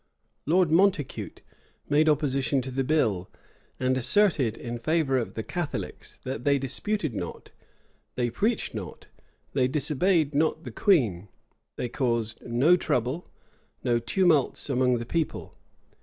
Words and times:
Lord 0.47 0.71
Montacute 0.71 1.43
made 1.87 2.09
opposition 2.09 2.59
to 2.63 2.71
the 2.71 2.83
bill; 2.83 3.29
and 3.79 3.95
asserted, 3.95 4.57
in 4.57 4.79
favor 4.79 5.15
of 5.15 5.35
the 5.35 5.43
Catholics, 5.43 6.17
that 6.23 6.43
they 6.43 6.57
disputed 6.57 7.13
not, 7.13 7.51
they 8.15 8.31
preached 8.31 8.73
not, 8.73 9.05
they 9.53 9.67
disobeyed 9.67 10.33
not 10.33 10.63
the 10.63 10.71
queen, 10.71 11.27
they 11.75 11.87
caused 11.87 12.41
no 12.41 12.75
trouble, 12.75 13.29
no 13.83 13.99
tumults 13.99 14.71
among 14.71 14.97
the 14.97 15.05
people. 15.05 15.53